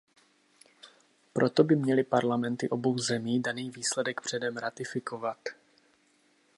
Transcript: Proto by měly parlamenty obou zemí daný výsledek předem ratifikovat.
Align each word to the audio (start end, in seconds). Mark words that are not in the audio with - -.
Proto 1.33 1.63
by 1.63 1.75
měly 1.75 2.03
parlamenty 2.03 2.69
obou 2.69 2.97
zemí 2.97 3.41
daný 3.41 3.69
výsledek 3.69 4.21
předem 4.21 4.57
ratifikovat. 4.57 5.37